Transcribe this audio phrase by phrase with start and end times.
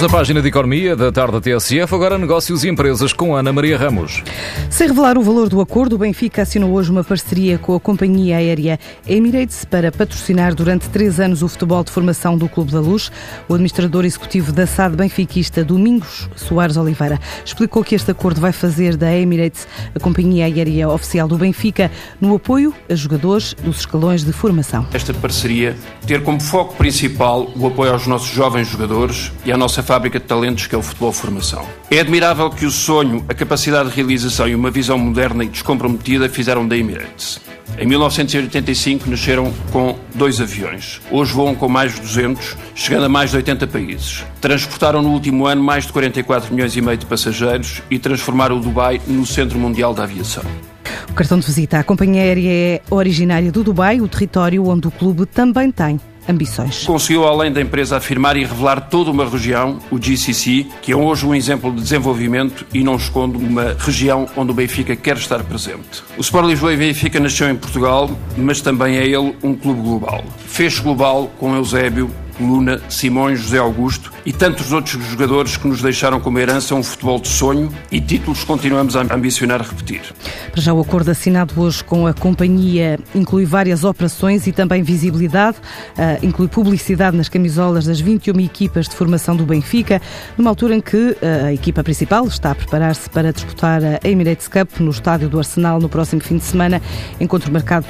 [0.00, 3.52] Estamos na página de Economia da tarde da TSF, agora negócios e empresas com Ana
[3.52, 4.22] Maria Ramos.
[4.70, 8.38] Sem revelar o valor do acordo, o Benfica assinou hoje uma parceria com a companhia
[8.38, 13.12] aérea Emirates para patrocinar durante três anos o futebol de formação do Clube da Luz.
[13.46, 18.96] O administrador executivo da SAD benfiquista, Domingos Soares Oliveira, explicou que este acordo vai fazer
[18.96, 24.32] da Emirates a companhia aérea oficial do Benfica no apoio a jogadores dos escalões de
[24.32, 24.86] formação.
[24.94, 25.76] Esta parceria
[26.06, 30.24] ter como foco principal o apoio aos nossos jovens jogadores e à nossa fábrica de
[30.24, 31.66] talentos que é o futebol formação.
[31.90, 36.28] É admirável que o sonho, a capacidade de realização e uma visão moderna e descomprometida
[36.28, 37.40] fizeram da Emirates.
[37.76, 41.00] Em 1985 nasceram com dois aviões.
[41.10, 44.24] Hoje voam com mais de 200, chegando a mais de 80 países.
[44.40, 48.60] Transportaram no último ano mais de 44 milhões e meio de passageiros e transformaram o
[48.60, 50.44] Dubai no centro mundial da aviação.
[51.08, 54.90] O cartão de visita à companhia aérea é originária do Dubai, o território onde o
[54.92, 55.98] clube também tem
[56.28, 56.84] ambições.
[56.84, 61.26] Conseguiu, além da empresa, afirmar e revelar toda uma região, o GCC, que é hoje
[61.26, 66.02] um exemplo de desenvolvimento e não esconde uma região onde o Benfica quer estar presente.
[66.16, 70.24] O Sport Lisboa e Benfica nasceu em Portugal, mas também é ele um clube global.
[70.46, 72.10] Fez global com Eusébio,
[72.44, 77.20] Luna, Simões, José Augusto e tantos outros jogadores que nos deixaram como herança um futebol
[77.20, 80.02] de sonho e títulos que continuamos a ambicionar repetir.
[80.50, 85.58] Para já o acordo assinado hoje com a companhia inclui várias operações e também visibilidade,
[85.58, 90.00] uh, inclui publicidade nas camisolas das 21 equipas de formação do Benfica,
[90.36, 94.48] numa altura em que uh, a equipa principal está a preparar-se para disputar a Emirates
[94.48, 96.82] Cup no estádio do Arsenal no próximo fim de semana,
[97.20, 97.86] encontro marcado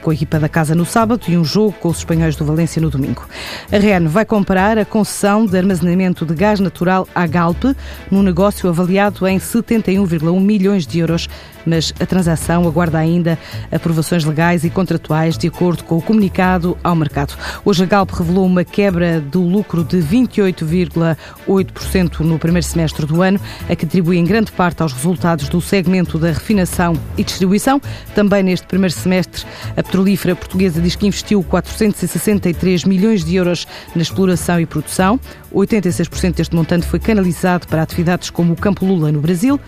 [0.00, 2.80] com a equipa da casa no sábado e um jogo com os espanhóis do Valência
[2.80, 3.26] no domingo.
[3.70, 7.62] A governo vai comprar a concessão de armazenamento de gás natural à Galp,
[8.10, 11.28] num negócio avaliado em 71,1 milhões de euros
[11.66, 13.38] mas a transação aguarda ainda
[13.70, 17.36] aprovações legais e contratuais de acordo com o comunicado ao mercado.
[17.64, 23.40] Hoje a Galp revelou uma quebra do lucro de 28,8% no primeiro semestre do ano,
[23.68, 27.82] a que atribui em grande parte aos resultados do segmento da refinação e distribuição.
[28.14, 29.44] Também neste primeiro semestre,
[29.76, 35.18] a petrolífera portuguesa diz que investiu 463 milhões de euros na exploração e produção.
[35.54, 39.60] 86% deste montante foi canalizado para atividades como o Campo Lula no Brasil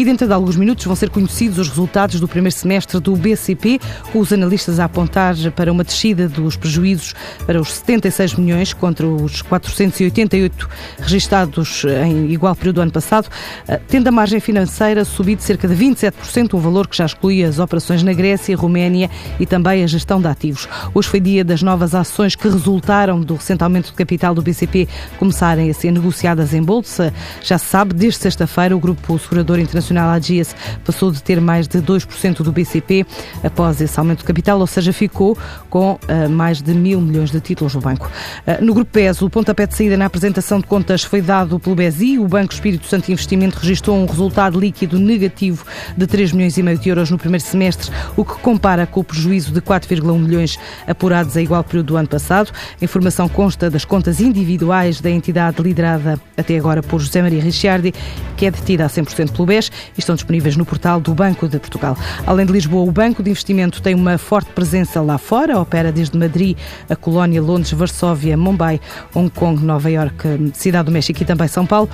[0.00, 3.78] e dentro de alguns minutos vão ser conhecidos os resultados do primeiro semestre do BCP,
[4.10, 9.06] com os analistas a apontar para uma descida dos prejuízos para os 76 milhões contra
[9.06, 13.28] os 488 registados em igual período do ano passado,
[13.68, 17.58] eh, tendo a margem financeira subido cerca de 27%, um valor que já exclui as
[17.58, 20.66] operações na Grécia, Roménia e também a gestão de ativos.
[20.94, 24.88] Hoje foi dia das novas ações que resultaram do recente aumento de capital do BCP
[25.18, 27.12] começarem a ser negociadas em bolsa.
[27.42, 31.66] Já se sabe, desde sexta-feira, o Grupo Segurador Internacional Internacional AGS passou de ter mais
[31.66, 33.04] de 2% do BCP
[33.42, 35.36] após esse aumento de capital, ou seja, ficou
[35.68, 38.10] com uh, mais de mil milhões de títulos no banco.
[38.46, 41.74] Uh, no Grupo PES, o pontapé de saída na apresentação de contas foi dado pelo
[41.74, 42.18] BESI.
[42.18, 45.64] O Banco Espírito Santo Investimento registrou um resultado líquido negativo
[45.96, 49.04] de 3 milhões e meio de euros no primeiro semestre, o que compara com o
[49.04, 52.52] prejuízo de 4,1 milhões apurados a igual período do ano passado.
[52.80, 57.92] A informação consta das contas individuais da entidade liderada até agora por José Maria Ricciardi,
[58.36, 61.58] que é detida a 100% pelo BES e estão disponíveis no portal do Banco de
[61.58, 61.96] Portugal.
[62.26, 66.16] Além de Lisboa, o Banco de Investimento tem uma forte presença lá fora, opera desde
[66.18, 66.56] Madrid,
[66.88, 68.80] a Colónia, Londres, Varsóvia, Mumbai,
[69.14, 71.88] Hong Kong, Nova Iorque, Cidade do México e também São Paulo.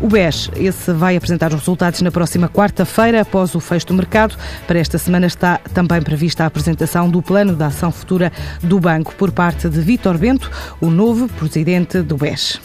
[0.00, 4.36] O BES, esse vai apresentar os resultados na próxima quarta-feira, após o fecho do mercado.
[4.66, 9.14] Para esta semana está também prevista a apresentação do Plano de Ação Futura do Banco
[9.14, 12.60] por parte de Vítor Bento, o novo presidente do BES.